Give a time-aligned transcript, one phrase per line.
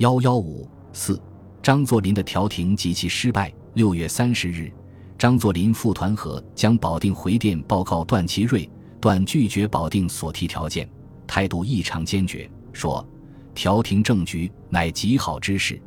[0.00, 1.20] 幺幺五四，
[1.62, 3.52] 张作霖的调停及其失败。
[3.74, 4.72] 六月三十日，
[5.18, 8.66] 张作霖赴团河，将保定回电报告段祺瑞，
[8.98, 10.88] 段拒绝保定所提条件，
[11.26, 13.06] 态度异常坚决，说
[13.54, 15.78] ：“调停政局乃极好之事，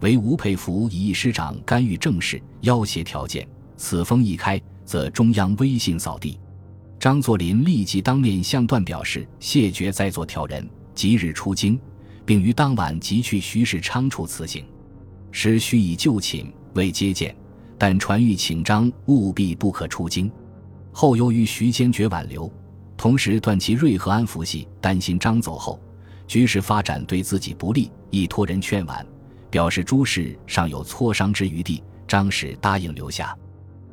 [0.00, 6.36] 唯吴佩孚以一师长干预政事，要挟条件，此风一开，则中央威信扫地。”
[6.98, 11.80] 张作霖立即当面向段表示谢绝再做挑人，即日出京，
[12.24, 14.64] 并于当晚即去徐世昌处辞行。
[15.32, 17.34] 时须以就寝，未接见，
[17.78, 20.30] 但传谕请张务必不可出京。
[20.92, 22.50] 后由于徐坚决挽留，
[22.96, 25.80] 同时段祺瑞和安福系担心张走后
[26.26, 29.06] 局势发展对自己不利，亦托人劝挽，
[29.50, 31.82] 表示诸事尚有磋商之余地。
[32.08, 33.36] 张氏答应留下，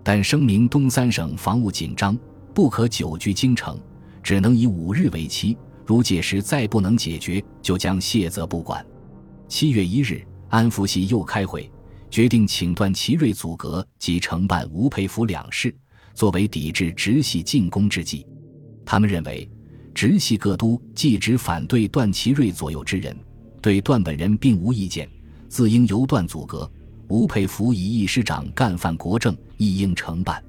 [0.04, 2.18] 但声明东三省防务紧张。
[2.52, 3.80] 不可久居京城，
[4.24, 5.56] 只能以五日为期。
[5.88, 8.86] 如届时再不能解决，就将卸责不管。
[9.48, 11.72] 七月一日，安福系又开会，
[12.12, 15.74] 决定请段祺瑞阻隔及承办吴佩孚两事，
[16.14, 18.28] 作为抵制直系进攻之计。
[18.86, 19.50] 他们认为，
[19.94, 23.18] 直系各都既只反对段祺瑞左右之人，
[23.62, 25.10] 对段本人并无意见，
[25.48, 26.70] 自应由段阻隔。
[27.08, 30.44] 吴佩孚以一师长干犯国政，亦应承办。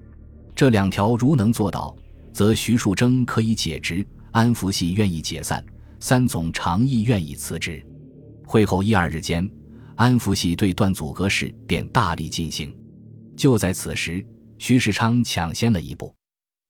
[0.57, 1.97] 这两条如能做到，
[2.33, 4.05] 则徐树铮可以解职，
[4.39, 5.64] 安福系愿意解散，
[5.98, 7.84] 三总长亦愿意辞职。
[8.47, 9.50] 会后一二日间，
[9.97, 12.72] 安福系对段祖阁事便大力进行。
[13.36, 14.25] 就在此时，
[14.56, 16.14] 徐世昌抢先了一步。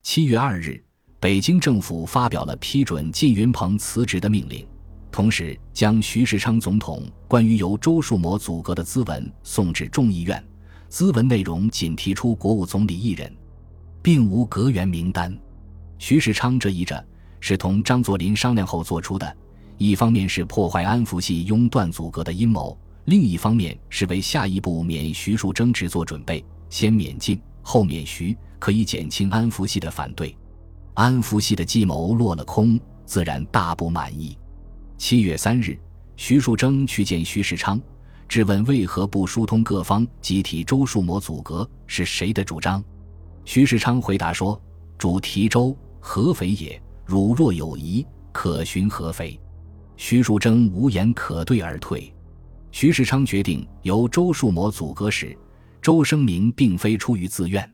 [0.03, 0.83] 七月二日，
[1.21, 4.67] 北京政府发表了批准靳云鹏辞职的命令，
[5.13, 10.43] 同时将徐世昌总统关于由周树模组阁的咨文送至众议院。
[10.89, 13.31] 咨文内容仅提出国务总理一人。
[14.01, 15.39] 并无阁员名单，
[15.99, 17.07] 徐世昌这一着
[17.41, 19.37] 是同张作霖商量后做出的，
[19.77, 30.37] 一方面是破坏安福系拥段阻隔的阴谋，另一方面是为下一步免徐树铮职做准备，先免进后免徐，可以减轻安福系的反对。
[30.95, 34.37] 安福系的计谋落了空，自然大不满意。
[34.97, 35.79] 七月三日，
[36.17, 37.81] 徐树铮去见徐世昌，
[38.27, 42.83] 质问为何不疏通各方，集体周树模阻隔是谁的主张？
[43.45, 44.61] 徐世昌回答说
[44.99, 49.41] ：“主提州合肥也，汝若有疑，可寻合肥。”
[49.97, 52.15] 徐树铮无言可对而退。
[52.71, 55.35] 徐世昌决定由周树模阻隔时，
[55.81, 57.69] 周声明并非出于自愿。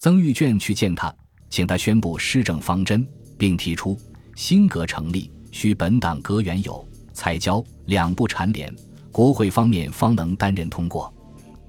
[0.00, 1.14] 曾玉卷去见他，
[1.48, 3.06] 请他宣布施政方针，
[3.38, 3.96] 并提出
[4.34, 8.74] 新阁成立需本党阁员有蔡交两不蝉联，
[9.12, 11.14] 国会方面方能担任通过。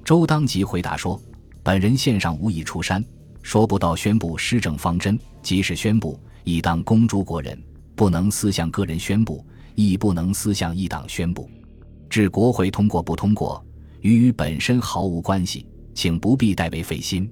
[0.03, 1.22] 周当即回答说
[1.61, 3.05] ：“本人线上无意出山。”
[3.43, 7.61] 说不到宣布施政方针，即使宣布，亦当公诸国人，
[7.95, 11.50] 不能私向个人宣布，亦不能私向一党宣布。
[12.07, 13.66] 至国会通过不通过，
[14.01, 17.29] 与与本身毫无关系，请不必代为费心。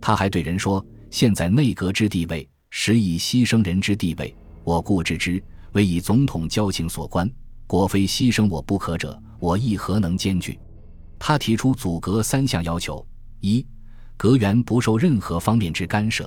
[0.00, 7.28] 他还对人说：“现在内阁之地位，实以牺牲人之地位，我固知之，为以总统交情所关。
[7.66, 10.56] 果非牺牲我不可者，我亦何能兼具？”
[11.18, 13.04] 他提出阻隔三项要求：
[13.40, 13.66] 一。
[14.16, 16.24] 阁员不受任何方面之干涉；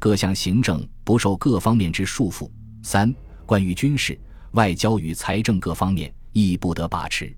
[0.00, 2.50] 各项行政不受各方面之束缚；
[2.82, 4.18] 三，关于军事、
[4.52, 7.32] 外交与财政各方面亦不得把持。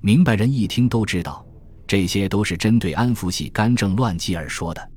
[0.00, 1.46] 明白人一听都知道，
[1.86, 4.90] 这些都是针对安福系干政乱纪而说的。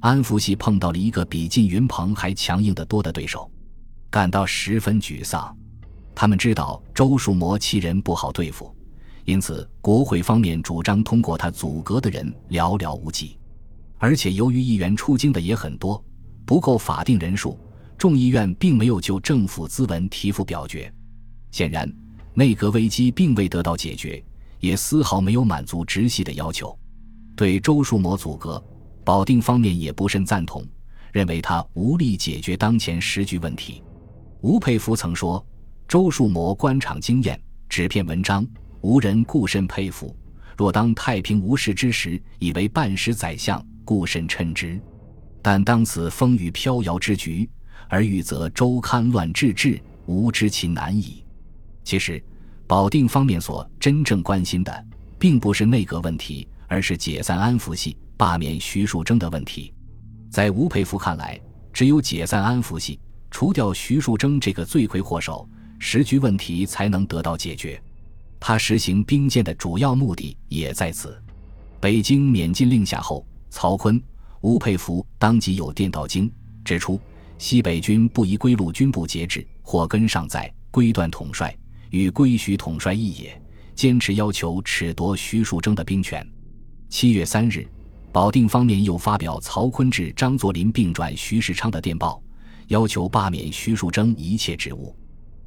[0.00, 3.50] 安福系碰到了一个比靳云鹏还强硬得多的对手，
[4.10, 5.56] 感到十分沮丧。
[6.14, 8.74] 他们知道周树模其人不好对付。
[9.24, 13.38] 因此，国会方面主张通过他阻隔的人寥寥无几，
[13.96, 16.02] 而且由于议员出京的也很多，
[16.50, 17.56] 不够法定人数，
[17.96, 20.92] 众议院并没有就政府咨文提出表决。
[21.52, 21.88] 显然，
[22.34, 24.20] 内阁危机并未得到解决，
[24.58, 26.76] 也丝毫没有满足直系的要求。
[27.36, 28.60] 对周树模阻隔，
[29.04, 30.66] 保定方面也不甚赞同，
[31.12, 33.80] 认为他无力解决当前时局问题。
[34.40, 35.46] 吴佩孚曾说
[35.86, 38.44] ：“周树模官场经验，纸片文章。”
[38.82, 40.16] 无人故甚佩服。
[40.56, 44.80] 若当太平无事之时，以为半时宰相，故甚称之。
[45.42, 47.48] 但当此风雨飘摇之局，
[47.88, 51.24] 而欲则周刊乱治治，吾知其难矣。
[51.82, 52.22] 其实，
[52.66, 54.86] 保定方面所真正关心的，
[55.18, 59.72] 并不是内阁问题，而是解散安福系、罢免徐树铮的问题。
[60.30, 61.40] 在吴佩孚看来，
[61.72, 63.00] 只有解散安福系，
[63.30, 65.48] 除掉徐树铮这个罪魁祸首，
[65.78, 67.82] 时局问题才能得到解决。
[68.38, 71.20] 他实行兵谏的主要目的也在此。
[71.80, 74.00] 北京免禁令下后，曹锟、
[74.40, 76.30] 吴佩孚当即有电到京，
[76.64, 76.98] 指出
[77.38, 81.54] 西北军不宜归陆军部节制，或根尚在，归段统帅
[81.90, 83.40] 与归徐统帅一也。
[83.74, 86.26] 坚持要求褫夺徐树铮的兵权。
[86.90, 87.66] 七月三日，
[88.12, 92.22] 保定方面又发表曹锟致张作霖并转徐世昌的电报，
[92.66, 94.94] 要求罢免徐树铮一切职务。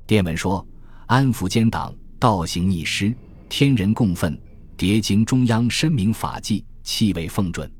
[0.07, 0.65] 电文说
[1.05, 3.13] ：“安抚奸党，倒行逆施，
[3.49, 4.35] 天人共愤，
[4.77, 7.71] 迭经中央深明法纪，弃为奉准。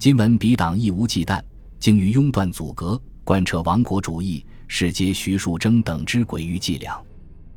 [0.00, 1.42] 今闻彼党亦无忌惮，
[1.78, 6.98] 竟于拥断阻隔，贯彻亡国主义，是皆徐树铮等之诡异伎俩。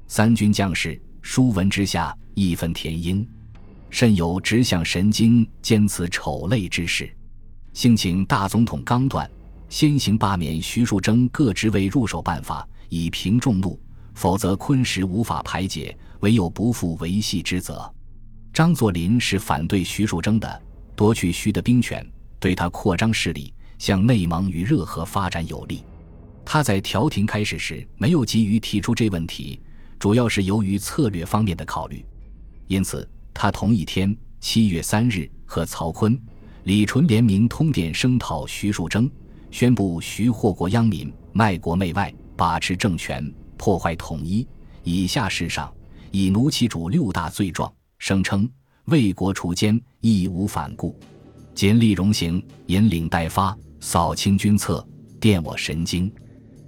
[0.09, 3.25] 三军将士书闻之下。”义愤填膺，
[3.89, 7.15] 甚有直向神经，兼此丑类之事。
[7.71, 9.29] 幸请大总统刚断，
[9.69, 13.79] 先行罢免徐树铮各职位入手办法，以平众怒。
[14.15, 17.89] 否则，昆时无法排解，唯有不负维系之责。
[18.51, 20.61] 张作霖是反对徐树铮的，
[20.93, 22.05] 夺取徐的兵权，
[22.43, 25.81] 对他扩张势力，向内蒙与热河发展有利。
[26.43, 29.61] 他在调停开始时没有急于提出这问题，
[29.97, 32.05] 主要是由于策略方面的考虑。
[32.67, 36.19] 因此，他同一天（七月三日）和曹锟、
[36.65, 39.09] 李纯联名通电声讨徐树铮，
[39.49, 44.45] 宣布徐祸国殃民、卖国媚外、把持政权、破坏统一。
[44.83, 45.73] 以下事上，
[46.11, 48.49] 以奴其主六大罪状，声称
[48.87, 50.99] 为国除奸，义无反顾，
[51.55, 54.85] 尽力容行，引领待发，扫清军策，
[55.19, 56.11] 电我神经。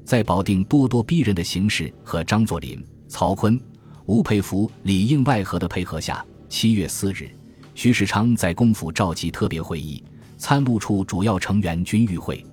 [0.03, 3.59] 在保定咄咄逼人的形势和张作霖、曹锟。
[4.05, 7.27] 吴佩孚里应外合的配合下，七月四日，
[7.73, 10.03] 徐世昌在公府召集特别会议，
[10.37, 12.45] 参谋处主要成员均与会，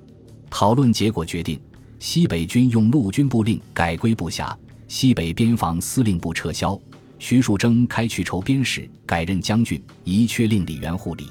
[0.48, 1.60] 讨论结果决定：
[1.98, 4.58] 西北军用陆军部令改归部下，
[4.88, 6.80] 西北边防司令部撤销，
[7.18, 11.26] 徐树铮开去筹边使，改任将军，宜缺令李元护理。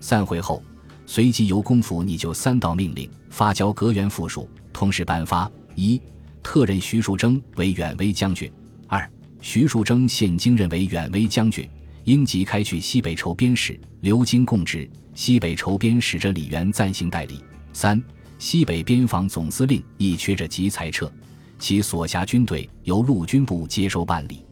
[0.00, 0.62] 散会后，
[1.06, 6.00] 随即由公府拟就三道命令发交阁员复属，同时颁发：一、
[6.42, 8.48] 特任徐树铮为远威将军；
[8.86, 9.08] 二、
[9.40, 11.68] 徐树铮现经任为远威将军，
[12.04, 14.88] 应即开去西北筹边使，留京供职。
[15.14, 17.42] 西北筹边使者李元暂行代理。
[17.72, 18.00] 三、
[18.38, 21.10] 西北边防总司令亦缺着即裁撤，
[21.58, 24.44] 其所辖军队由陆军部接收办理。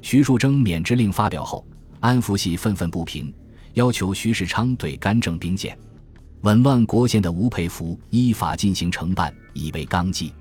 [0.00, 1.66] 徐树铮免职令发表后，
[2.00, 3.30] 安福系愤愤不平，
[3.76, 5.76] 要求徐世昌对干政兵谏。
[6.42, 10.32] 紊乱国宪的吴佩孚依法进行承办，以为纲纪。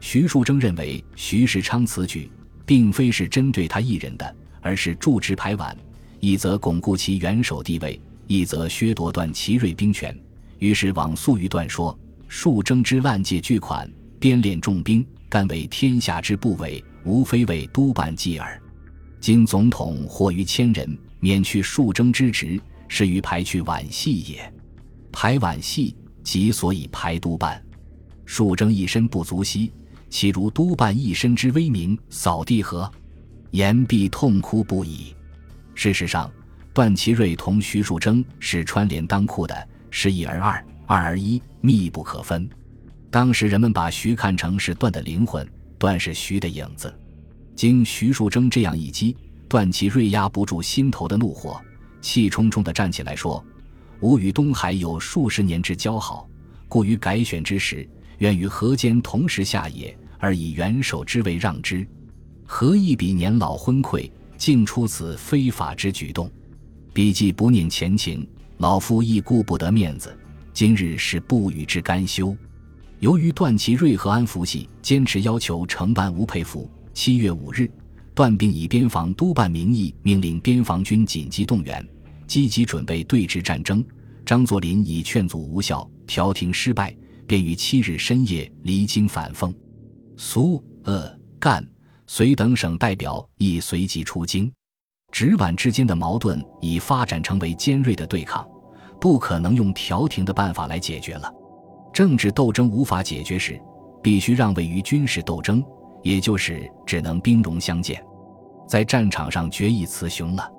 [0.00, 2.30] 徐树铮认为徐世昌此举。
[2.64, 5.76] 并非是针对他一人的，而是驻职排晚，
[6.20, 10.16] 一则巩固其元首地位，一则削夺段祺瑞兵权。
[10.58, 11.98] 于是往速于断说
[12.28, 13.90] ：“数征之滥借巨款，
[14.20, 18.62] 编练重兵，甘为天下之不韦，无非为督办计耳。
[19.20, 22.60] 今总统或于千人，免去数征之职，
[22.94, 24.52] 是于排去皖系也。
[25.10, 27.64] 排皖系，即所以排督办。
[28.26, 29.72] 数征一身不足惜。”
[30.10, 32.92] 岂如督办一身之威名扫地何？
[33.50, 35.16] 言必痛哭不已。
[35.74, 36.30] 事实上，
[36.74, 42.46] 段祺瑞同徐树铮是穿连当裤的，是一而二，二而一，密不可分。
[43.10, 46.94] 当时人们把徐看成是段的灵魂，段是徐的影子。
[47.56, 49.16] 经徐树铮这样一击，
[49.48, 51.58] 段祺瑞压不住心头的怒火，
[52.02, 53.42] 气冲冲地站起来说
[54.00, 56.28] ：“吾与东海有数十年之交好，
[56.68, 57.88] 故于改选之时，
[58.18, 61.84] 愿与河间同时下野。”而以元首之位让之，
[62.46, 64.08] 何以彼年老昏聩，
[64.38, 66.30] 竟出此非法之举动？
[66.92, 68.24] 彼既不念前情，
[68.58, 70.16] 老夫亦顾不得面子，
[70.52, 72.36] 今日是不与之甘休。
[73.00, 77.68] 由于段祺瑞和安福系坚持要求承办吴佩孚，七月五日，
[78.22, 81.84] 段并以边防督办名义命令边防军紧急动员，
[82.28, 83.84] 积极准备对峙战争。
[84.24, 89.52] 张作霖以劝阻无效，调停失败，便于七日深夜离京返奉。
[90.16, 91.68] 苏、鄂、赣、
[92.06, 94.48] 绥等省代表亦随即出京，
[95.10, 98.46] 直皖之间的矛盾已发展成为尖锐的对抗，
[99.00, 101.28] 不可能用调停的办法来解决了。
[101.92, 103.60] 政治斗争无法解决时，
[104.00, 105.60] 必须让位于军事斗争，
[106.04, 108.00] 也就是只能兵戎相见，
[108.66, 110.50] 在战场上决一雌雄了。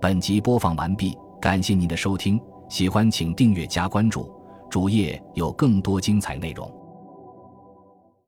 [0.00, 4.30] 本集播放完毕，感谢您的收听，喜欢请订阅加关注，
[4.70, 6.70] 主页有更多精彩内容。